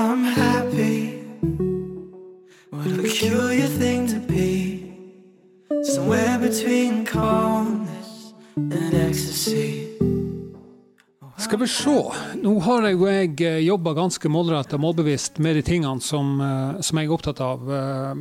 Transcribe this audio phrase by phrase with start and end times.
[0.00, 1.20] I'm happy.
[2.70, 4.94] What a peculiar thing to be.
[5.84, 9.86] Somewhere between calmness and ecstasy.
[11.36, 11.98] Skal vi se.
[12.40, 16.98] Nå har jeg, jeg jobba ganske målretta og målbevisst med de tingene som, eh, som
[16.98, 17.70] jeg er opptatt av.
[17.70, 18.14] Eh,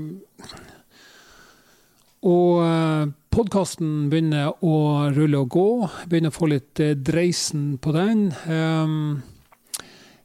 [2.27, 5.69] Og podkasten begynner å rulle og gå.
[6.11, 8.25] Begynner å få litt eh, dreisen på den.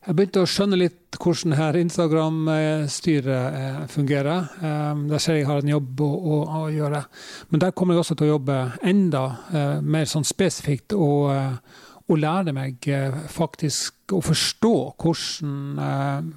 [0.04, 4.50] Jeg begynte å skjønne litt hvordan her Instagram-styret eh, fungerer.
[4.60, 7.00] Um, Der ser jeg jeg har en jobb å, å, å gjøre.
[7.48, 11.80] Men der kommer jeg også til å jobbe enda eh, mer sånn spesifikt og, eh,
[12.04, 12.84] og lære meg
[13.32, 15.80] faktisk å forstå hvordan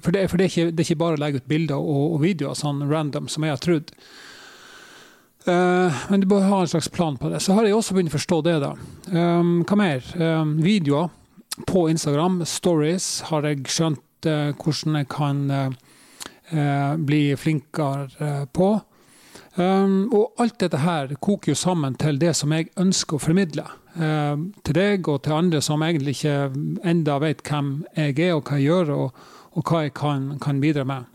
[0.00, 2.14] For, det, for det, er ikke, det er ikke bare å legge ut bilder og,
[2.14, 3.92] og videoer sånn random som jeg har trodd.
[5.44, 7.42] Men du bør ha en slags plan på det.
[7.44, 8.72] Så har jeg også begynt å forstå det, da.
[9.12, 10.08] Um, hva mer?
[10.16, 11.12] Um, videoer
[11.66, 15.70] på Instagram, stories, har jeg skjønt eh, hvordan jeg kan eh,
[16.50, 18.76] eh, bli flinkere eh, på.
[19.58, 23.64] Um, og alt dette her koker jo sammen til det som jeg ønsker å formidle.
[23.98, 26.52] eh, til deg og til andre som egentlig ikke
[26.86, 29.24] enda vet hvem jeg er og hva jeg gjør, og,
[29.58, 31.10] og hva jeg kan, kan bidra med.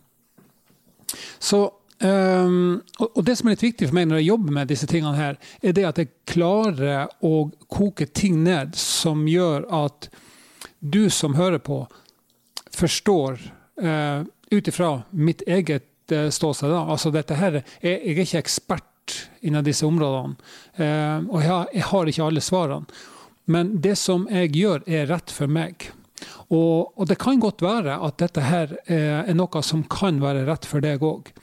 [1.40, 1.70] Så
[2.04, 4.88] Um, og, og det som er litt viktig for meg når jeg jobber med disse
[4.92, 10.10] tingene, her, er det at jeg klarer å koke ting ned som gjør at
[10.84, 11.86] du som hører på,
[12.76, 13.40] forstår
[13.82, 16.74] eh, ut ifra mitt eget eh, ståsted.
[16.76, 20.36] Altså dette her, jeg, jeg er ikke ekspert innen disse områdene,
[20.76, 23.02] eh, og jeg jeg har ikke alle svarene.
[23.46, 25.90] Men det som jeg gjør, er rett for meg.
[26.48, 30.68] Og, og det kan godt være at dette her er noe som kan være rett
[30.68, 31.34] for deg òg.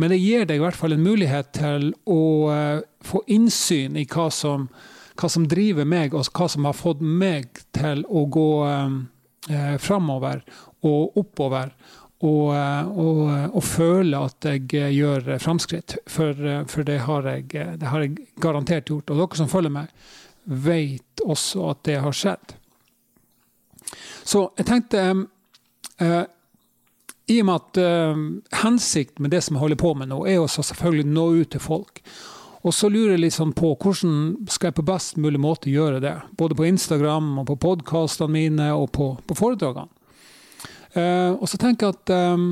[0.00, 4.06] Men det gir deg i hvert fall en mulighet til å uh, få innsyn i
[4.08, 4.70] hva som,
[5.18, 8.96] hva som, driver meg, og hva som har fått meg til å gå um,
[9.50, 10.44] uh, framover
[10.88, 11.74] og oppover.
[12.22, 15.96] Og, uh, og, og, føle at jeg gjør framskritt.
[16.06, 16.38] For,
[16.70, 19.10] for det, har jeg, det, har jeg, garantert gjort.
[19.10, 19.94] Og dere som følger meg,
[20.44, 22.56] vet også at det har skjedd.
[24.24, 25.02] Så jeg tenkte
[26.02, 26.22] eh,
[27.30, 28.22] i og med at uh,
[28.64, 31.62] hensikten med det som jeg holder på med nå, er å selvfølgelig nå ut til
[31.62, 32.02] folk.
[32.62, 36.14] Og så lurer jeg sånn på hvordan skal jeg på best mulig måte gjøre det?
[36.38, 39.90] Både på Instagram og på podkastene mine og på, på foredragene.
[40.92, 42.50] Uh, og så tenker jeg at um,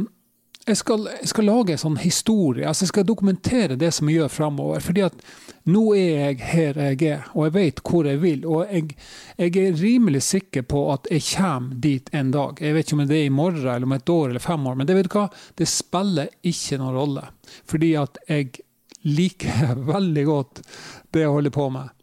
[0.64, 2.66] jeg, skal, jeg, skal, lage en sånn historie.
[2.66, 4.80] altså Jeg skal dokumentere det som jeg gjør framover.
[4.80, 5.22] fordi at
[5.70, 8.46] nå er jeg her jeg er, og jeg vet hvor jeg vil.
[8.48, 8.96] Og jeg,
[9.36, 12.60] jeg, er rimelig sikker på at jeg kommer dit en dag.
[12.60, 14.80] Jeg vet ikke om det er i morgen, eller om et år eller fem år,
[14.80, 15.28] men det, vet du hva?
[15.60, 17.28] det spiller ikke noen rolle.
[17.68, 18.64] Fordi at jeg
[19.08, 20.62] liker veldig godt
[21.10, 21.96] det jeg holder på med.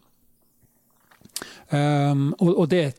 [1.68, 2.92] Um, og, og, det er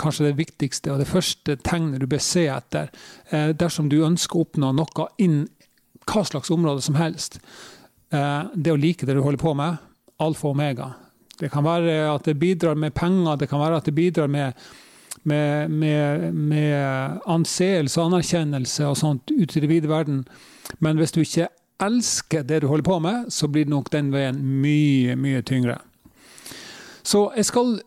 [0.00, 2.90] kanskje det viktigste og det første tegnet du bør se etter
[3.30, 5.48] eh, dersom du ønsker å oppnå noe innen
[6.10, 7.38] hva slags område som helst.
[8.10, 9.78] Eh, det å like det du holder på med,
[10.22, 10.92] alfa og omega.
[11.40, 14.58] Det kan være at det bidrar med penger, det kan være at det bidrar med,
[15.22, 20.24] med, med, med anseelse og anerkjennelse og sånt ut i den vide verden.
[20.78, 21.48] Men hvis du ikke
[21.82, 25.78] elsker det du holder på med, så blir nok den veien mye, mye tyngre.
[27.02, 27.78] Så jeg skal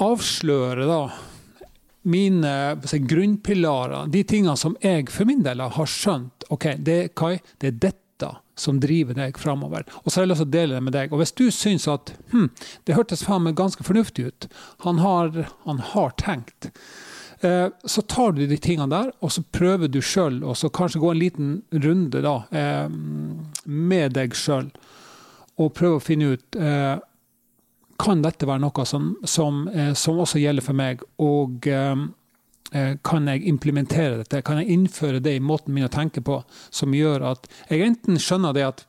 [0.00, 1.00] avsløre da
[2.08, 2.52] mine
[2.88, 7.74] se, grunnpilarer, de tingene som jeg for min del har skjønt ok, det, Kai, det
[7.74, 8.30] er dette
[8.60, 9.86] som driver deg framover.
[10.02, 11.12] Og så har jeg lyst til å dele det med deg.
[11.12, 12.50] Og hvis du syns at hm,
[12.84, 14.48] det hørtes faen meg ganske fornuftig ut,
[14.84, 15.32] han har,
[15.64, 16.68] han har tenkt,
[17.40, 21.12] så tar du de tingene der, og så prøver du sjøl, og så kanskje gå
[21.14, 22.90] en liten runde da, eh,
[23.64, 24.68] med deg sjøl,
[25.56, 26.98] og prøve å finne ut eh,
[28.00, 31.02] kan dette være noe som, som, eh, som også gjelder for meg?
[31.22, 32.04] Og eh,
[32.72, 34.42] eh, kan jeg implementere dette?
[34.46, 36.40] Kan jeg innføre det i måten min å tenke på,
[36.70, 38.86] som gjør at jeg enten skjønner det at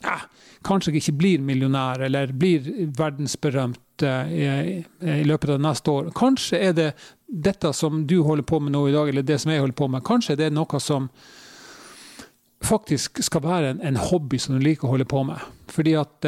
[0.00, 0.16] ja,
[0.64, 2.64] kanskje jeg ikke blir millionær eller blir
[2.96, 4.46] verdensberømt i,
[4.80, 6.06] i løpet av neste år.
[6.16, 6.86] Kanskje er det
[7.30, 9.88] dette som du holder på med nå i dag, eller det som jeg holder på
[9.88, 11.08] med, kanskje det er noe som
[12.66, 15.40] faktisk skal være en, en hobby som du liker å holde på med.
[15.70, 16.26] Fordi at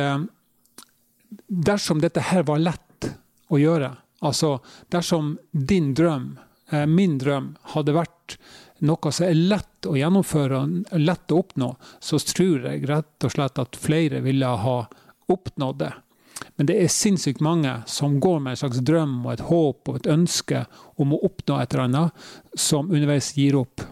[1.47, 3.11] dersom dette her var lett
[3.53, 3.93] å gjøre,
[4.25, 4.57] altså
[4.93, 6.39] dersom din drøm,
[6.71, 8.39] eh, min drøm, hadde vært
[8.83, 13.35] noe som er lett å gjennomføre og lett å oppnå, så tror jeg rett og
[13.35, 14.79] slett at flere ville ha
[15.31, 15.93] oppnådd det.
[16.57, 19.99] Men det er sinnssykt mange som går med en slags drøm og et håp og
[19.99, 20.65] et ønske
[21.01, 22.29] om å oppnå et eller annet,
[22.59, 23.85] som underveis gir opp.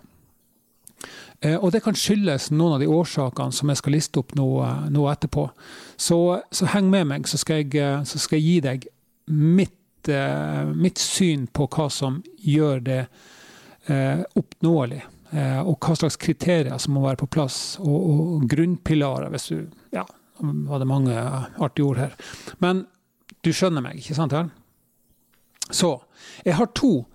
[1.40, 4.48] Eh, og det kan skyldes noen av de årsakene som jeg skal liste opp nå,
[4.66, 5.46] eh, nå etterpå.
[5.96, 6.18] Så,
[6.52, 8.88] så, heng med meg, så skal jeg, eh, så skal jeg gi deg
[9.30, 9.76] mitt,
[10.80, 13.02] mitt, syn på hva som gjør det
[14.40, 15.02] oppnåelig.
[15.60, 20.06] og hva slags kriterier som må være på plass, og, og grunnpilarer, hvis du Ja,
[20.40, 21.16] var det mange
[21.60, 22.16] artige ord her.
[22.58, 22.86] Men
[23.44, 24.34] du skjønner meg, ikke sant?
[24.36, 24.50] Her?
[25.70, 25.94] Så
[26.44, 27.06] jeg har to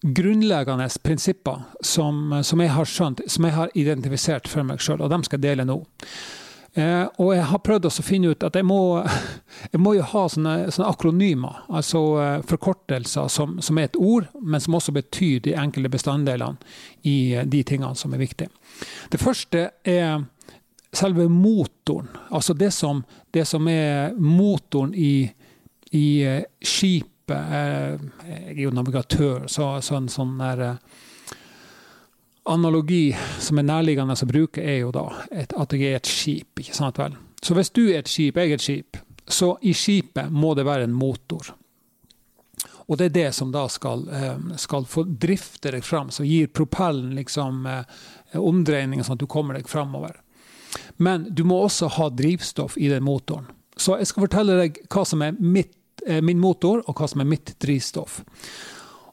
[0.00, 5.10] grunnleggende prinsipper som, som, jeg har skjønt, som jeg har identifisert for meg sjøl, og
[5.12, 5.82] dem skal jeg dele nå.
[6.78, 9.02] Eh, og jeg har prøvd å finne ut at jeg må,
[9.72, 14.28] jeg må jo ha sånne, sånne akronymer, altså eh, forkortelser som, som, er et ord,
[14.40, 16.62] men som også betyr de enkelte bestanddelene
[17.02, 18.52] i eh, de tingene som er viktige.
[19.10, 20.22] Det første er
[20.92, 25.30] selve motoren, altså det som, det som er motoren i,
[25.90, 27.30] i eh, skipet.
[27.30, 30.64] Eh, jeg er jo navigatør, så, så en sånn der
[32.50, 36.58] analogi som er nærliggende å bruke, er jo da et, at jeg er et skip.
[36.58, 37.14] ikke sant vel?
[37.42, 39.00] Så hvis du er et skip, jeg er et skip,
[39.30, 41.52] så i skipet må det være en motor.
[42.90, 46.50] Og det er det som da skal, eh, skal få drifte deg fram, som gir
[46.50, 47.84] propellen liksom eh,
[48.34, 50.18] omdreininger, sånn at du kommer deg framover.
[51.00, 53.48] Men du må også ha drivstoff i den motoren.
[53.80, 55.76] Så jeg skal fortelle deg hva som er mitt,
[56.06, 58.20] eh, min motor, og hva som er mitt drivstoff.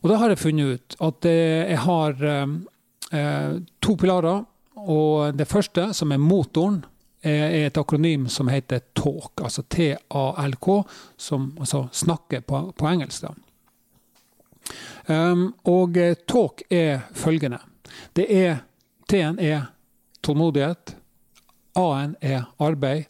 [0.03, 2.19] Og da har jeg funnet ut at jeg har
[3.11, 4.45] Eh, to pilarer.
[4.75, 6.85] Og det første, som er motoren,
[7.21, 10.67] er et akronym som heter TALK, altså T-A-L-K,
[11.17, 13.25] som altså snakker på, på engelsk.
[15.07, 17.59] Um, og eh, talk er følgende.
[18.15, 18.61] Det er
[19.09, 19.71] T-en er
[20.23, 20.96] tålmodighet.
[21.77, 23.05] A-en er arbeid.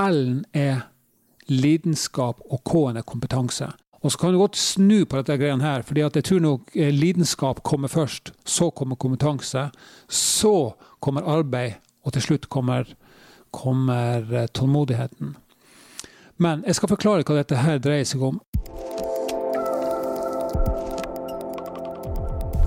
[0.00, 0.86] L-en er
[1.48, 3.68] lidenskap, og K-en er kompetanse.
[3.98, 6.92] Og så kan du godt snu på dette greiene her, fordi jeg tror nok eh,
[6.94, 8.32] lidenskap kommer først.
[8.46, 9.70] Så kommer kompetanse.
[10.08, 12.84] Så kommer arbeid, og til slutt kommer,
[13.50, 15.36] kommer eh, tålmodigheten.
[16.38, 18.38] Men jeg skal forklare hva dette her dreier seg om.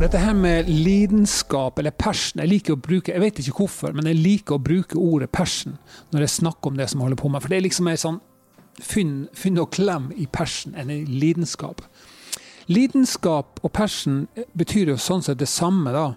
[0.02, 4.08] Dette her med lidenskap eller passion Jeg liker å bruke, jeg vet ikke hvorfor, men
[4.10, 5.76] jeg liker å bruke ordet passion
[6.10, 7.44] når jeg snakker om det som jeg holder på med.
[7.44, 8.18] For det er liksom en sånn
[8.82, 11.84] finn, finn og klem i persen enn i lidenskap.
[12.66, 14.24] Lidenskap og persen
[14.58, 16.08] betyr jo sånn sett det samme, da.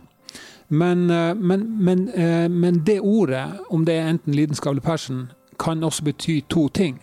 [0.72, 5.26] Men, eh, men, men, eh, men, det ordet, om det er enten lidenskap eller persen,
[5.60, 7.02] kan også bety to ting.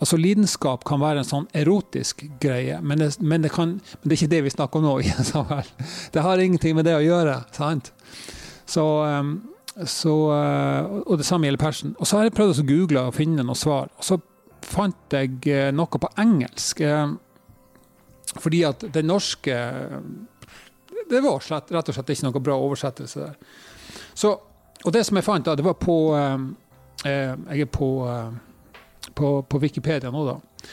[0.00, 4.16] Altså Lidenskap kan være en sånn erotisk greie, men det, men det, kan, men det
[4.16, 4.94] er ikke det vi snakker om nå.
[6.14, 7.36] Det har ingenting med det å gjøre.
[7.52, 7.92] sant?
[8.64, 10.14] Så, eh, så,
[11.04, 11.94] og det samme gjelder persen.
[12.00, 13.92] Og så har jeg prøvd å google og finne noen svar.
[14.00, 14.18] Og så
[14.66, 16.82] fant jeg eh, noe på engelsk.
[16.84, 17.14] Eh,
[18.38, 19.56] fordi at den norske
[21.10, 23.38] Det var slett, rett og slett ikke noe bra oversettelse der.
[24.14, 24.30] Så,
[24.84, 26.38] og det som jeg fant, da, det var på eh,
[27.02, 27.90] Jeg er på,
[29.14, 30.68] på, på Wikipedia nå, da.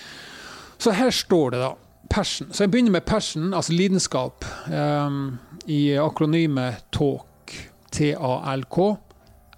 [0.77, 1.73] Så her står det, da.
[2.09, 2.47] Passion.
[2.53, 5.37] Så jeg begynner med passion, altså lidenskap, um,
[5.67, 7.55] i akronymet TALK.
[7.91, 8.77] T-A-L-K.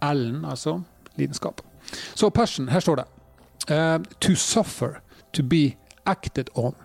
[0.02, 0.80] L-en, altså
[1.20, 1.62] lidenskap.
[2.16, 3.06] Så passion, her står det.
[3.70, 5.02] Uh, to suffer,
[5.34, 5.76] to be
[6.06, 6.76] acted on.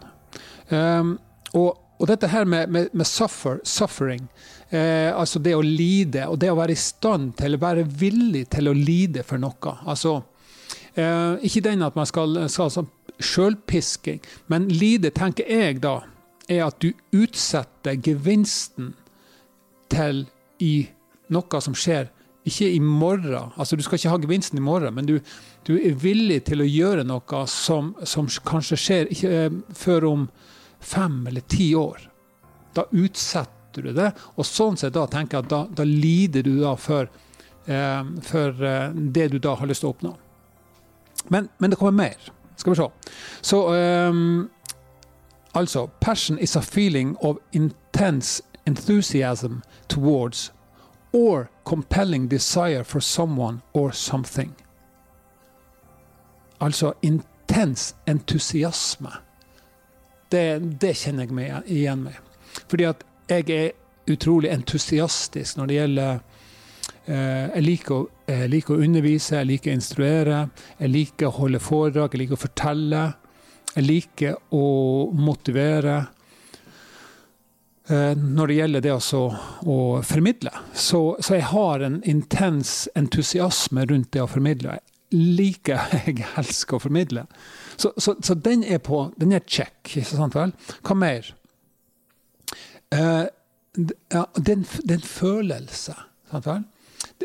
[0.71, 1.19] Um,
[1.55, 4.27] og, og, dette her med, med, med suffer, suffering,
[4.73, 8.49] uh, altså det å lide, og det å være i stand til å være villig
[8.53, 9.77] til å lide for noe.
[9.87, 10.19] Altså,
[10.95, 12.71] ikke den at man skal, skal
[13.19, 16.01] sjølpisking, men lide, tenker jeg da,
[16.47, 18.93] er at du utsetter gevinsten
[19.91, 20.25] til
[20.63, 20.75] i
[21.33, 22.11] noe som skjer
[22.45, 23.53] ikke i morgen.
[23.57, 25.17] Altså, du skal ikke ha gevinsten i morgen, men du,
[25.65, 30.27] du er villig til å gjøre noe som, som kanskje skjer ikke, eh, før om
[30.85, 32.03] fem eller ti år.
[32.77, 36.59] Da utsetter du det, og sånn sett da tenker jeg at da, da lider du
[36.61, 37.09] da for,
[37.65, 40.15] eh, for eh, det du da har lyst til å oppnå.
[41.29, 42.33] Men, men, det kommer mer.
[42.57, 42.89] Skal vi se.
[43.41, 43.75] Så
[44.09, 44.51] um,
[45.55, 50.53] altså Passion is a feeling of intense enthusiasm towards
[51.13, 54.55] or compelling desire for someone or something.
[56.61, 59.11] Altså intens entusiasme.
[60.31, 62.15] Det, det kjenner jeg meg igjen med.
[62.69, 63.71] Fordi at jeg er
[64.11, 66.19] utrolig entusiastisk når det gjelder
[67.07, 70.39] jeg, liker å, jeg liker å undervise, jeg liker å instruere,
[70.79, 73.05] jeg liker å holde foredrag, jeg liker å fortelle.
[73.75, 74.67] Jeg liker å
[75.19, 75.97] motivere.
[77.89, 79.23] Eh, når det gjelder det også
[79.69, 80.53] å formidle.
[80.73, 84.79] Så, så, jeg har en intens entusiasme rundt det å formidle.
[84.79, 87.27] Jeg liker, jeg elsker å formidle.
[87.77, 89.77] Så, så, så den er på, den er check.
[89.91, 90.55] ikke sant vel?
[90.87, 91.35] Hva mer?
[92.95, 93.27] Ja,
[93.75, 95.97] det, er en følelse.
[96.31, 96.63] sant vel?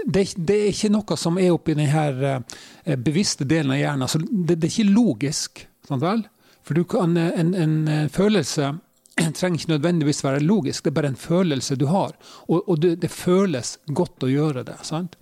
[0.06, 2.60] Det, det, er ikke noe som er oppi denne uh,
[2.98, 4.06] bevisste delen av hjernen.
[4.08, 5.66] Altså, det, det, er ikke logisk.
[5.88, 6.24] sant vel?
[6.64, 8.74] For du kan, en, en, en følelse
[9.38, 12.14] trenger ikke nødvendigvis være logisk, det er bare en følelse du har.
[12.48, 14.78] Og, og det, det, føles godt å gjøre det.
[14.88, 15.18] sant?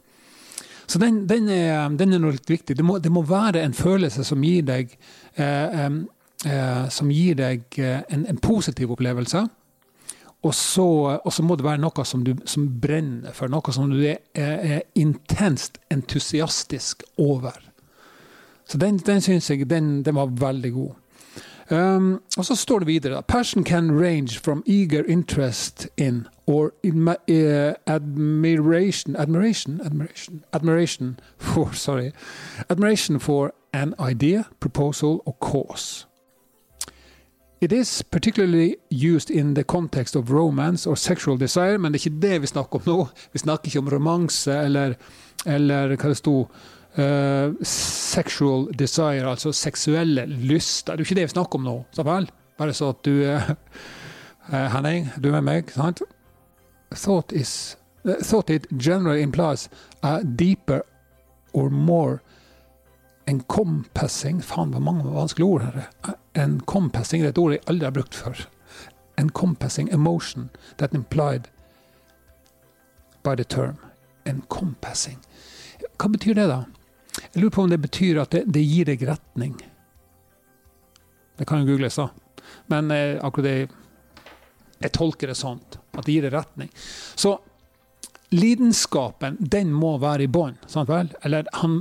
[0.87, 2.77] Så den, den, er, den er noe litt viktig.
[2.77, 4.93] Det må, det må, være en følelse som gir deg,
[5.35, 5.81] eh,
[6.47, 9.43] eh, som gir deg eh, en, en, positiv opplevelse.
[10.43, 10.85] Og så,
[11.25, 14.21] og så, må det være noe som du som brenner for, noe som du er,
[14.35, 17.57] er intenst entusiastisk over.
[18.67, 20.95] Så den, den syns jeg den, den, var veldig god.
[21.71, 27.07] Um, og så står det videre Passion can range from eager interest in or in,
[27.07, 32.11] uh, admiration admiration admiration admiration for sorry
[32.69, 36.06] admiration for an idea, proposal or cause.
[37.59, 42.09] It is particularly used in the context of romance or sexual desire, men det er
[42.09, 42.97] ikke det vi snakker om nå.
[43.33, 44.93] Vi snakker ikke om romanse eller,
[45.45, 46.39] eller hva det sto
[46.97, 50.95] Uh, sexual desire, altså seksuelle lyster.
[50.95, 51.75] Det er jo ikke det vi snakker om nå.
[51.93, 52.25] Så vel?
[52.57, 53.51] Bare så at du uh,
[54.73, 56.01] Henning, du er med meg, sant?
[56.95, 59.69] Thought, is, uh, thought it generally implies
[60.01, 60.81] a deeper
[61.53, 62.17] or more
[63.27, 67.95] encompassing Faen, hvor mange vanskelige ord her Encompassing det er et ord jeg aldri har
[67.95, 68.45] brukt før.
[69.17, 71.49] Encompassing emotion that implied
[73.23, 73.77] by the term.
[74.25, 75.17] Encompassing.
[75.97, 76.65] Hva betyr det, da?
[77.33, 79.57] Jeg lurer på om det betyr at det, det gir deg retning.
[81.37, 82.09] Det kan jo googles, da.
[82.71, 83.57] Men eh, akkurat det
[84.77, 85.59] Jeg tolker det sånn.
[85.97, 86.69] At det gir deg retning.
[87.17, 87.39] Så
[88.29, 90.57] lidenskapen, den må være i bånn.
[91.25, 91.79] Eller han,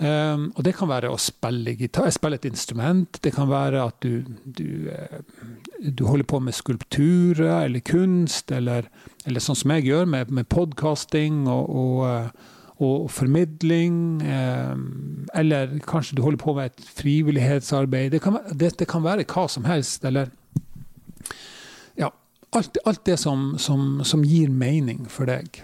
[0.00, 3.18] Um, og det kan være å spille, gitar, spille et instrument.
[3.20, 5.20] Det kan være at du, du, uh,
[5.84, 8.88] du holder på med skulpturer eller kunst, eller,
[9.28, 14.00] eller sånn som jeg gjør, med, med podkasting og, og, uh, og, formidling.
[14.24, 14.84] Um,
[15.36, 18.14] eller kanskje du holder på med et frivillighetsarbeid.
[18.16, 20.08] Det kan, det, det kan være hva som helst.
[20.08, 20.32] Eller
[22.56, 25.62] alt, alt det som, som, som, gir mening for deg,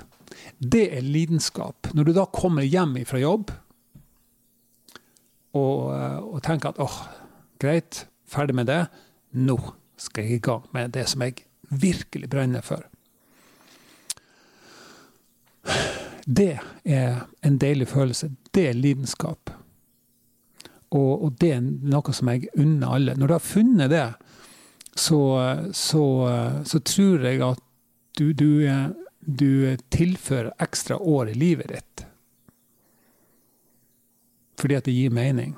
[0.59, 1.89] det er lidenskap.
[1.95, 3.51] Når du da kommer hjem fra jobb
[5.57, 7.01] og, eh, og tenker at åh,
[7.63, 8.85] greit, ferdig med det,
[9.37, 9.57] nå
[9.97, 12.85] skal jeg i gang med det som jeg virkelig brenner for.
[16.27, 18.31] Det er en deilig følelse.
[18.55, 19.51] Det er lidenskap.
[20.91, 23.15] Og, og det er noe som jeg unner alle.
[23.19, 24.07] Når du har funnet det,
[24.97, 25.21] så,
[25.73, 26.05] så,
[26.65, 27.63] så tror jeg at
[28.17, 28.65] du, du,
[29.21, 32.07] du, tilfører ekstra år i livet ditt.
[34.57, 35.55] Fordi at det gir mening.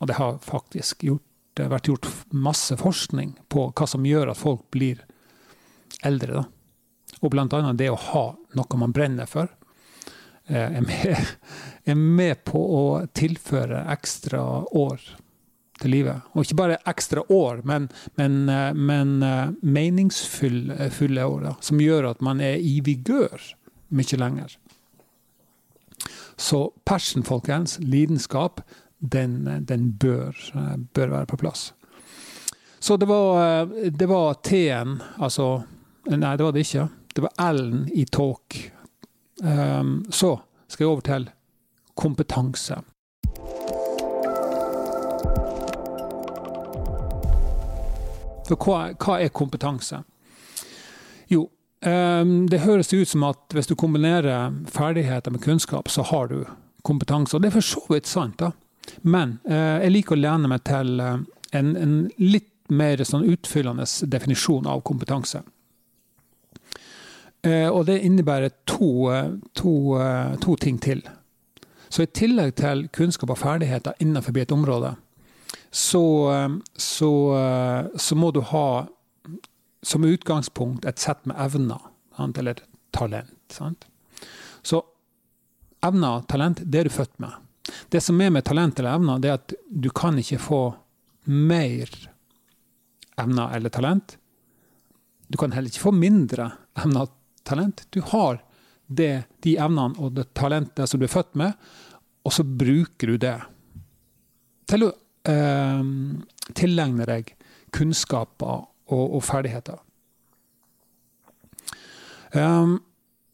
[0.00, 4.32] Og det har faktisk gjort, det har vært gjort masse forskning på hva som gjør
[4.32, 5.04] at folk blir
[6.04, 6.42] eldre.
[6.42, 6.44] Da.
[7.22, 7.60] Og bl.a.
[7.78, 8.24] det å ha
[8.58, 9.48] noe man brenner for,
[10.48, 11.34] eh, er med,
[11.90, 12.84] er med på å
[13.16, 14.42] tilføre ekstra
[14.76, 15.04] år
[15.80, 16.26] til livet.
[16.34, 21.40] Og ikke bare ekstra år, men, men, eh, men eh, meningsfulle år.
[21.48, 23.38] Da, som gjør at man er i vigør
[23.94, 24.58] mye lenger.
[26.36, 28.60] Så passion, folkens, lidenskap,
[28.98, 30.34] den, den bør,
[30.94, 31.74] bør, være på plass.
[32.80, 35.62] Så det var, det var T-en, altså
[36.04, 36.88] Nei, det var det ikke.
[37.16, 38.58] Det var L-en i talk.
[39.40, 40.36] Um, så
[40.68, 41.30] skal jeg over til
[41.96, 42.76] kompetanse.
[48.44, 50.02] For hva, hva er kompetanse?
[51.32, 51.46] Jo,
[51.84, 56.38] det høres ut som at hvis du kombinerer ferdigheter med kunnskap, så har du
[56.82, 57.36] kompetanse.
[57.36, 58.52] Og det er for så vidt sant, da.
[59.02, 61.18] Men uh, jeg liker å lene meg til uh,
[61.52, 65.42] en, en, litt mer sånn utfyllende definisjon av kompetanse.
[67.44, 69.12] Uh, og det innebærer to,
[69.52, 69.74] to,
[70.40, 71.04] to ting til.
[71.94, 74.96] Så i tillegg til kunnskap og ferdigheter innenfor et område,
[75.70, 78.86] så, eh, så, eh, så, må du ha
[79.84, 81.80] som utgangspunkt et sett med evner,
[82.18, 83.52] eller talent.
[83.52, 83.86] Sant?
[84.62, 84.80] Så
[85.84, 87.32] evner og talent, det er du født med.
[87.92, 90.62] Det som er med talent eller evner, det er at du kan ikke få
[91.30, 91.90] mer
[93.20, 94.16] evner eller talent.
[95.28, 96.50] Du kan heller ikke få mindre
[96.80, 97.14] evner og
[97.44, 97.86] talent.
[97.90, 98.42] Du har
[98.86, 101.56] det, de evnene og det talentet som du er født med,
[102.24, 103.36] og så bruker du det
[104.70, 104.92] til å
[105.28, 105.82] eh,
[106.56, 107.34] tilegne deg
[107.74, 109.80] kunnskaper og, og ferdigheter.
[112.34, 112.78] Um,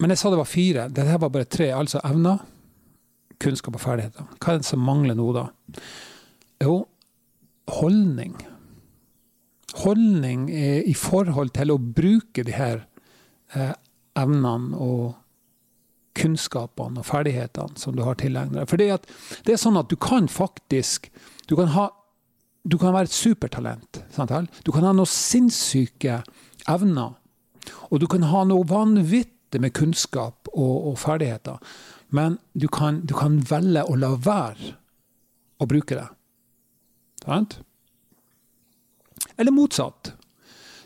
[0.01, 0.87] men jeg sa det var fire.
[0.89, 1.71] Dette var bare tre.
[1.77, 2.41] Altså evner,
[3.41, 4.29] kunnskap og ferdigheter.
[4.39, 5.47] Hva er det som mangler nå, da?
[6.65, 6.83] Jo,
[7.81, 8.37] holdning.
[9.85, 12.85] Holdning i forhold til å bruke de her
[13.55, 13.75] eh,
[14.19, 15.05] evnene og
[16.21, 18.69] kunnskapene og ferdighetene som du har tilegnet deg.
[18.69, 21.09] For det er sånn at du kan faktisk
[21.47, 21.89] du kan, ha,
[22.65, 24.03] du kan være et supertalent.
[24.13, 24.33] Sant?
[24.67, 26.21] Du kan ha noen sinnssyke
[26.69, 27.17] evner.
[27.91, 31.59] Og du kan ha noe vanvittig med kunnskap og, og ferdigheter.
[32.11, 34.75] Men du kan, du kan, velge å la være
[35.61, 36.09] å bruke det.
[37.25, 37.61] Sant?
[39.37, 40.15] Eller motsatt.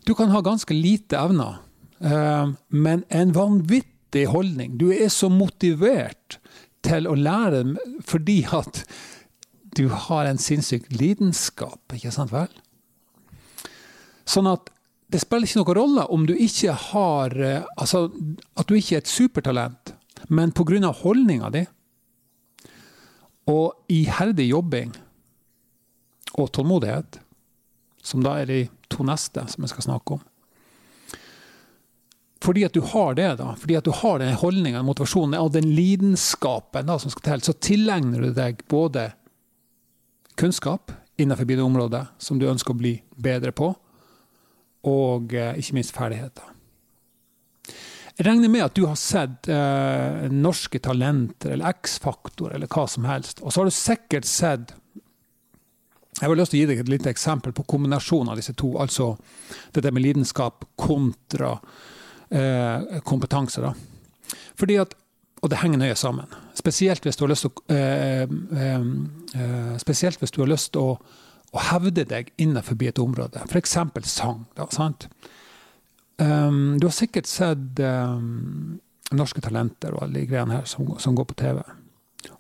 [0.05, 1.63] Du kan ha ganske lite evner,
[2.01, 4.77] eh, men en vanvittig holdning.
[4.79, 6.39] Du er så motivert
[6.85, 7.65] til å lære
[8.05, 8.83] fordi at
[9.77, 12.51] du har en sinnssyk lidenskap, ikke sant vel?
[14.25, 14.71] Sånn at
[15.13, 18.07] det spiller ikke noen rolle om du ikke har eh, Altså
[18.57, 19.93] at du ikke er et supertalent,
[20.33, 20.91] men pga.
[20.91, 21.67] holdninga di
[23.45, 24.95] og iherdig jobbing
[26.41, 27.19] og tålmodighet,
[28.01, 30.23] som da er de to neste som jeg skal snakke om
[32.45, 35.71] fordi at du har det, da, fordi at du har den holdninga, motivasjonen og den
[35.73, 39.07] lidenskapen da, som skal til, så tilegner du deg både
[40.37, 43.71] kunnskap innenfor det området som du ønsker å bli bedre på,
[44.85, 46.51] og eh, ikke minst ferdigheter.
[48.15, 53.07] Jeg regner med at du har sett eh, Norske Talenter eller X-Faktor eller hva som
[53.09, 53.43] helst.
[53.43, 54.75] Og så har du sikkert sett
[56.21, 58.77] Jeg har lyst til å gi deg et lite eksempel på kombinasjonen av disse to.
[58.79, 59.17] Altså
[59.75, 61.57] dette med lidenskap kontra
[62.31, 63.65] eh, kompetanse.
[63.65, 63.73] Da.
[64.55, 64.95] Fordi at
[65.45, 66.31] og det henger nøye sammen.
[66.57, 68.85] Spesielt hvis du har lyst til å, eh, eh,
[69.37, 70.99] eh spesielt hvis lyst å,
[71.53, 73.43] å hevde deg innenfor et område.
[73.45, 73.77] F.eks.
[74.09, 74.47] sang.
[74.57, 74.67] Da?
[76.17, 77.81] Um, du har sikkert sett
[79.13, 81.61] Norske Talenter og alle de greiene her som, som, går på TV.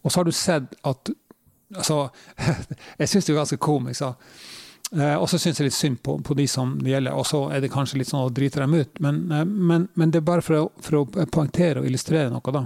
[0.02, 1.10] Og så har du sett at
[1.76, 2.08] altså,
[2.98, 3.98] Jeg syns det er ganske komisk.
[3.98, 4.14] Så.
[4.94, 7.12] Uh, og så syns jeg litt synd på, på, de som det gjelder.
[7.12, 8.96] Og så er det kanskje litt sånn å drite dem ut.
[9.04, 12.64] Men, men, men det er bare for å, for å poengtere og illustrere noe, da.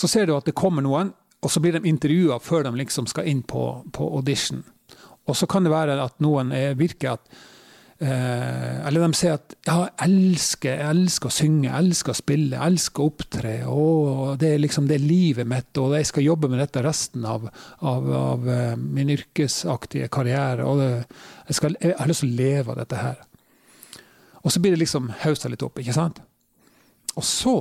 [0.00, 3.08] Så ser du at det kommer noen, og så blir de intervjua før de liksom
[3.10, 4.62] skal inn på, på, audition.
[5.28, 7.26] Og så kan det være at noen er, virker at
[8.00, 12.18] eh, Eller de sier at ja, jeg elsker, jeg elsker å synge, jeg elsker å
[12.18, 13.52] spille, jeg elsker å opptre.
[13.68, 17.28] Og det er liksom det er livet mitt, og jeg skal jobbe med dette resten
[17.28, 17.46] av,
[17.78, 20.64] av, av uh, min yrkesaktige karriere.
[20.64, 20.90] og det,
[21.50, 23.22] jeg, skal, jeg, har lyst til å leve av dette her.
[24.40, 26.24] Og så blir det liksom haussa litt opp, ikke sant?
[27.20, 27.56] Og så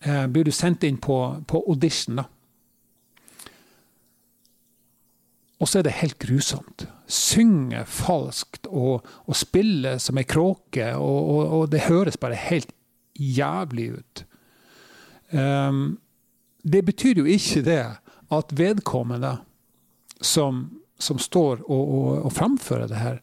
[0.00, 2.16] eh, blir du sendt inn på, på audition.
[2.22, 2.26] da.
[5.56, 6.86] Og så er det helt grusomt.
[7.08, 12.74] Synge falskt og, og spille som ei kråke, og, og, og, det høres bare helt
[13.16, 14.24] jævlig ut.
[15.32, 15.96] Um,
[16.62, 17.82] det betyr jo ikke det
[18.36, 19.36] at vedkommende
[20.20, 20.66] som,
[20.98, 23.22] som står og, og, og framfører det her,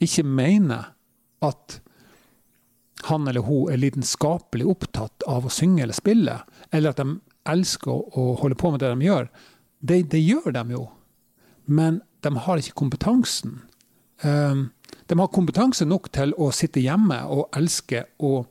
[0.00, 0.92] ikke mener
[1.44, 1.80] at
[3.08, 6.36] han eller hun er lidenskapelig opptatt av å synge eller spille,
[6.70, 9.30] eller at de elsker å holde på med det de gjør.
[9.80, 10.84] Det, det gjør de jo,
[11.64, 13.60] men de har ikke kompetansen.
[14.22, 14.68] Ehm,
[15.06, 18.46] de har kompetanse nok til å sitte hjemme og elske og,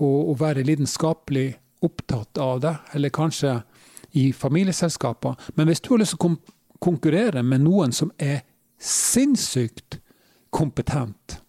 [0.00, 1.50] og, og være lidenskapelig
[1.84, 3.58] opptatt av det, eller kanskje
[4.16, 5.36] i familieselskaper.
[5.54, 6.36] Men hvis du har lyst til å
[6.82, 8.40] konkurrere med noen som er
[8.80, 10.00] sinnssykt
[10.54, 11.40] kompetent,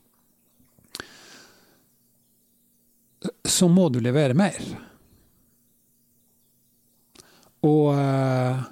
[3.48, 4.58] så må du levere mer.
[7.66, 8.64] Og, eh,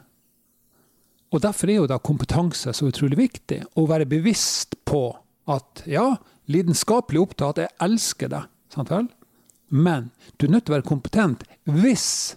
[1.34, 3.64] og derfor er jo da kompetanse så utrolig viktig.
[3.76, 5.08] Å være bevisst på
[5.52, 6.08] at ja,
[6.52, 9.10] lidenskapelig opptatt, jeg elsker deg, sant vel?
[9.68, 12.36] men du er nødt til å være kompetent hvis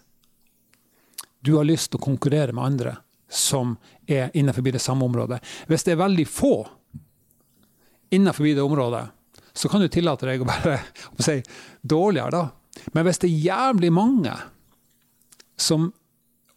[1.44, 2.94] du har lyst til å konkurrere med andre
[3.28, 3.76] som
[4.08, 5.38] er innenfor det samme området.
[5.68, 6.54] Hvis det er veldig få
[8.10, 9.04] innenfor det området,
[9.58, 10.76] så kan du tillate deg å være
[11.18, 11.40] å si,
[11.82, 12.84] dårligere, da.
[12.94, 14.34] Men hvis det er jævlig mange
[15.58, 15.90] som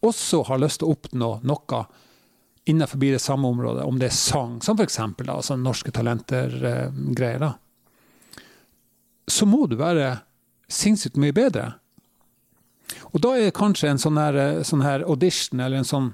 [0.05, 1.81] også har lyst til å oppnå noe
[2.69, 4.99] innenfor det samme området, om det er sang, som f.eks.
[5.01, 8.41] Altså Norske Talenter-greier, eh,
[9.27, 10.19] så må du være
[10.71, 11.71] sinnssykt mye bedre.
[13.11, 16.11] Og da er kanskje en sånn her, eh, sånn her audition, eller en sånn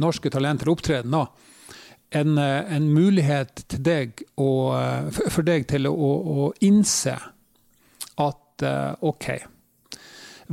[0.00, 1.26] Norske Talenter-opptreden, da,
[2.14, 4.50] en, eh, en, mulighet deg å,
[5.10, 7.16] for deg til å, å innse
[8.22, 8.64] at
[9.02, 9.26] OK,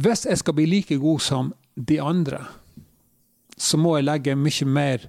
[0.01, 2.39] hvis jeg skal bli like god som de andre,
[3.57, 5.05] så må jeg legge mye mer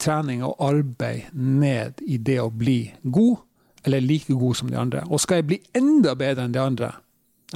[0.00, 3.44] trening og arbeid ned i det å bli god,
[3.84, 5.04] eller like god som de andre.
[5.08, 6.92] Og skal jeg bli enda bedre enn de andre,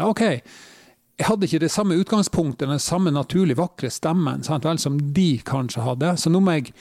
[0.04, 0.22] OK.
[1.14, 5.36] Jeg hadde ikke det samme utgangspunktet, den samme naturlig vakre stemmen sant, vel, som de
[5.46, 6.72] kanskje hadde, så nå må jeg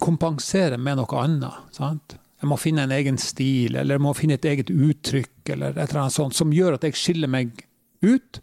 [0.00, 1.72] kompensere med noe annet.
[1.74, 2.16] Sant?
[2.40, 5.88] Jeg må finne en egen stil, eller jeg må finne et eget uttrykk, eller et
[5.88, 7.64] eller annet sånt, som gjør at jeg skiller meg
[8.04, 8.40] ut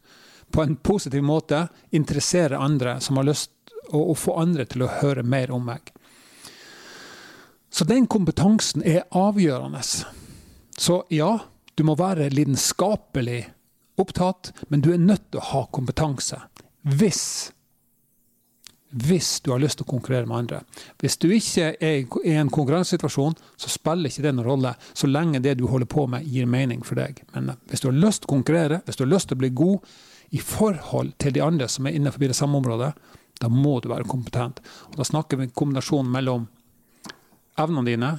[0.52, 3.52] på en positiv måte interesserer andre som har lyst
[3.92, 5.92] å, å få andre til å høre mer om meg.
[7.72, 9.84] Så den kompetansen er avgjørende.
[10.78, 11.32] Så ja,
[11.76, 13.46] du må være lidenskapelig
[14.02, 16.42] opptatt, men du er nødt til å ha kompetanse.
[16.82, 17.52] Hvis
[18.92, 20.62] hvis du har lyst til å konkurrere med andre.
[21.00, 25.40] Hvis du ikke er i en konkurransesituasjon, så spiller ikke det noen rolle, så lenge
[25.44, 27.24] det du holder på med, gir mening for deg.
[27.36, 29.52] Men hvis du har lyst til å konkurrere, hvis du har lyst til å bli
[29.56, 29.94] god,
[30.32, 32.92] i forhold til de andre som er innenfor det samme området,
[33.42, 34.62] da må du være kompetent.
[34.92, 36.46] Og da snakker vi kombinasjonen mellom
[37.60, 38.12] evnene dine,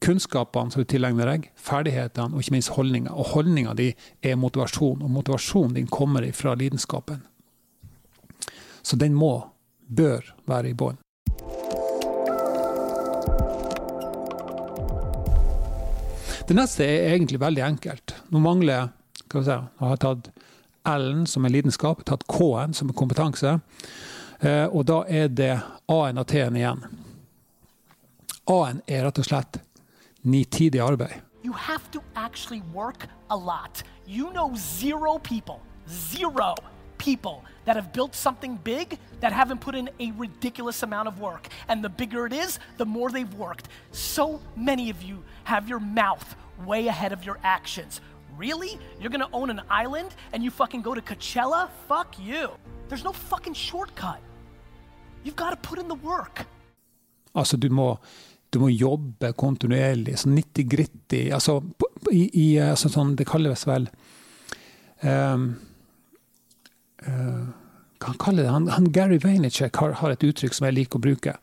[0.00, 3.12] kunnskapene som du tilegner deg, ferdighetene og ikke minst holdninger.
[3.12, 3.90] Og holdninga di
[4.24, 7.20] er motivasjon, og motivasjonen din kommer fra lidenskapen.
[8.80, 9.34] Så den må,
[9.90, 10.98] bør, være i bånn.
[16.50, 18.14] Det neste er egentlig veldig enkelt.
[18.34, 18.88] Nå mangler
[19.30, 20.30] hva si, jeg har tatt
[20.90, 23.52] L-en, som er lidenskap, tatt K-en, som er kompetanse.
[24.40, 25.52] Eh, og da er det
[25.92, 26.82] A-en og T-en igjen.
[28.50, 29.60] A-en er rett og slett
[30.26, 31.20] nitidig arbeid.
[31.44, 33.84] You have to actually work a lot.
[34.06, 36.54] You know zero people, zero
[37.00, 41.48] people that have built something big that haven't put in a ridiculous amount of work.
[41.68, 43.68] And the bigger it is, the more they've worked.
[43.92, 46.36] So many of you have your mouth
[46.66, 48.00] way ahead of your actions.
[48.36, 48.78] Really?
[49.00, 51.68] You're gonna own an island and you fucking go to Coachella?
[51.88, 52.50] Fuck you.
[52.88, 54.20] There's no fucking shortcut.
[55.22, 56.46] You've got to put in the work.
[57.34, 57.98] Altså, du må,
[58.50, 61.28] du må jobbe kontinuerlig, sånn nitty-gritty.
[61.36, 61.60] Altså,
[62.10, 63.86] i, i, altså, sånn, det kalles vel
[65.06, 65.52] um,
[67.08, 67.48] uh,
[68.04, 68.48] han kaller det?
[68.48, 71.34] Han, han Gary Vaynerchuk har, har, et uttrykk som jeg liker å bruke.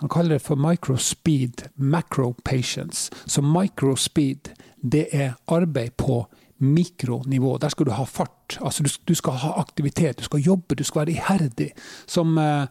[0.00, 3.10] Han kaller det for microspeed, macro patience.
[3.24, 4.50] Så microspeed,
[4.82, 6.26] det er arbeid på
[6.58, 7.56] mikronivå.
[7.58, 8.58] Der skal du ha fart.
[8.60, 11.70] Altså du, du, skal ha aktivitet, du skal jobbe, du skal være iherdig.
[12.06, 12.66] Som, uh,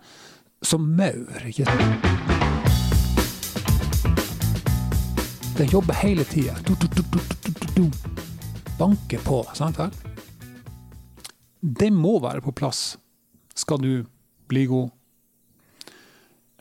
[0.61, 1.47] som maur.
[1.47, 2.35] ikke sant?
[5.57, 6.53] Den jobber hele tida.
[8.79, 9.45] Banker på.
[9.53, 10.04] sant vel?
[11.65, 12.97] Det må være på plass
[13.57, 14.05] skal du
[14.47, 14.89] bli god.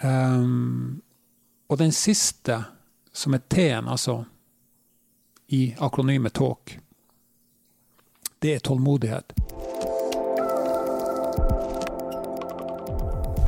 [0.01, 1.03] Um,
[1.69, 2.57] og den siste,
[3.13, 4.23] som er T-en, altså
[5.53, 6.79] i akronymet TALK,
[8.41, 9.37] det er tålmodighet.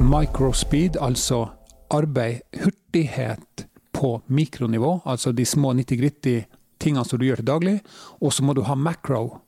[0.00, 1.46] Microspeed, altså
[1.88, 3.66] arbeid, hurtighet
[3.96, 6.42] på mikronivå, altså de små nitty-gritty
[6.78, 7.76] tingene som du gjør til daglig.
[8.20, 9.45] Og så må du ha macro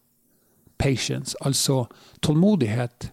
[0.79, 1.85] patience, altså
[2.23, 3.11] tålmodighet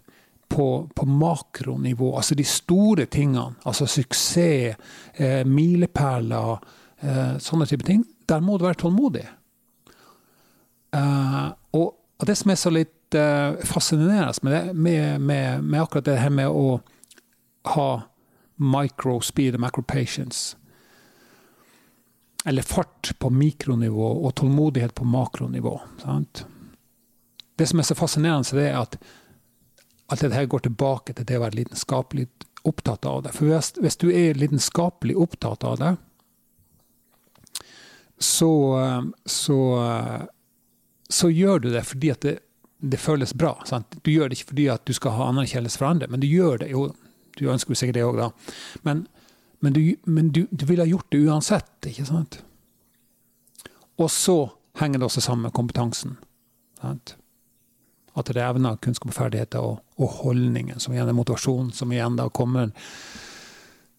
[0.50, 2.16] på, på, makronivå.
[2.16, 3.56] Altså de store tingene.
[3.66, 4.78] Altså suksess,
[5.18, 6.60] eh, milepæler,
[7.02, 9.26] eh, sånne type ting der må du være tålmodig.
[10.96, 16.08] Uh, og det som er så litt uh, fascinerende med, det, med, med, med, akkurat
[16.08, 16.80] det her med å
[17.76, 17.90] ha
[18.56, 20.56] micro speed og macro patience,
[22.46, 26.46] eller fart på mikronivå og tålmodighet på makronivå sant?
[27.56, 28.98] Det som er så fascinerende, det er at,
[30.12, 32.28] at dette går tilbake til det å være lidenskapelig
[32.66, 33.34] opptatt av det.
[33.36, 35.94] For hvis, hvis du er lidenskapelig opptatt av det,
[38.18, 38.52] så,
[39.26, 39.60] så,
[41.10, 42.38] så gjør du det fordi at det,
[42.80, 43.56] det føles bra.
[43.68, 43.98] Sant?
[44.04, 46.64] Du gjør det ikke fordi at du skal ha anerkjennelse fra andre, men du gjør
[46.64, 46.90] det jo.
[47.36, 48.30] Du ønsker jo sikkert det òg, da.
[48.88, 49.06] Men,
[49.60, 52.40] men, du, men du, du ville ha gjort det uansett, ikke sant?
[54.00, 54.38] Og så
[54.80, 56.16] henger det også sammen med kompetansen.
[56.80, 57.18] Sant?
[58.16, 61.92] At det er evner, kunnskap og ferdigheter og, og holdningen, som igjen er motivasjon, som
[61.92, 62.72] igjen da kommer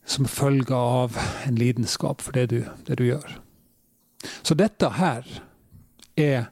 [0.06, 3.40] som følge av en lidenskap for det du, det du gjør.
[4.42, 5.26] Så dette her
[6.16, 6.46] er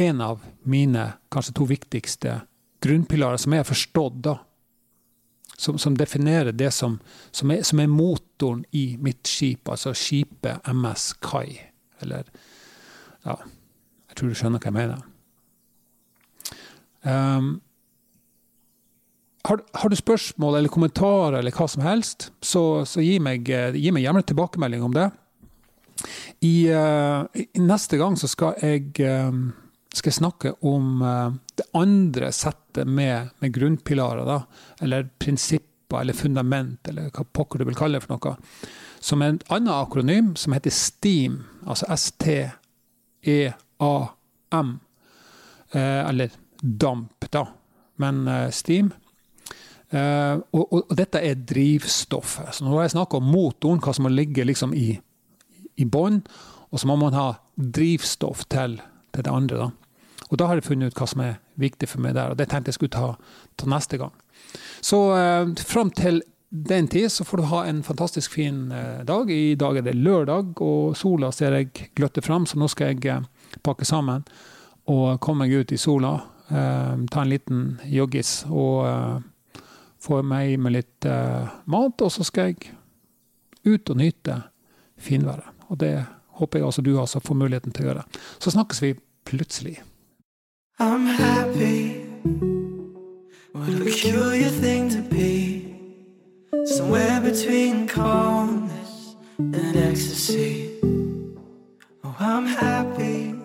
[0.00, 2.40] en av mine kanskje to viktigste
[2.82, 4.38] grunnpilarer, som jeg har forstått, da.
[5.58, 6.96] Som, som definerer det som,
[7.30, 11.60] som, er, som, er, motoren i mitt skip, altså skipet MS Kai.
[12.02, 12.26] Eller
[13.22, 13.36] Ja,
[14.08, 15.04] jeg tror du skjønner hva jeg mener.
[17.02, 17.60] Um,
[19.42, 23.74] har, har, du spørsmål eller kommentarer eller hva som helst, så, så gi, meg, eh,
[23.74, 25.08] gi, meg, gjerne tilbakemelding om det.
[26.46, 29.52] I, uh, i, neste gang så skal jeg, um,
[29.90, 34.38] skal jeg snakke om uh, det andre settet med, med grunnpilarer, da,
[34.82, 38.36] eller prinsipper eller fundament, eller hva pokker du vil kalle det for noe.
[39.02, 42.48] Som er et annet akronym som heter STEAM, altså S-T-E-A-M.
[45.72, 46.30] eller
[46.62, 47.46] damp, da,
[47.96, 48.92] men uh, steam.
[49.92, 52.54] Uh, og, og, dette er drivstoffet.
[52.54, 54.94] Så nå har jeg snakka om motoren, hva som må ligge liksom i,
[55.76, 56.22] i bånn.
[56.72, 58.78] Og så må man ha drivstoff til,
[59.12, 59.66] til, det andre.
[59.66, 60.28] Da.
[60.30, 62.48] Og da har jeg funnet ut hva som er viktig for meg der, og det
[62.48, 63.10] tenkte jeg skulle ta,
[63.60, 64.14] ta neste gang.
[64.80, 66.22] Så uh, fram til
[66.52, 69.28] den tid så får du ha en fantastisk fin uh, dag.
[69.28, 73.04] I dag er det lørdag, og sola ser jeg gløtte fram, så nå skal jeg
[73.10, 73.28] uh,
[73.66, 74.24] pakke sammen
[74.88, 79.62] og komme meg ut i sola Eh, ta en liten joggis og eh,
[80.02, 82.02] få meg med litt eh, mat.
[82.02, 82.74] Og så skal jeg
[83.64, 84.40] ut og nyte
[85.00, 85.48] finværet.
[85.68, 85.94] Og det
[86.38, 88.04] håper jeg også du også får muligheten til å gjøre.
[88.38, 88.94] Så snakkes vi
[89.28, 89.80] plutselig.
[90.80, 92.02] I'm happy.
[93.52, 95.68] What a peculiar thing to be.
[96.66, 100.78] Somewhere between calmness and ecstasy.
[102.04, 103.41] Oh, I'm happy.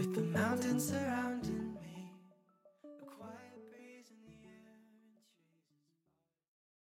[0.00, 1.69] with the mountains surrounding